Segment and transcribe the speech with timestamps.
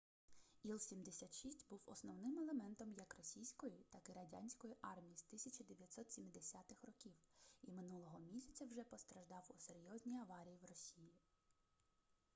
[0.65, 7.13] іл-76 був основним елементом як російської так і радянської армій з 1970-х років
[7.61, 11.11] і минулого місяця вже постраждав у серйозній аварії в росії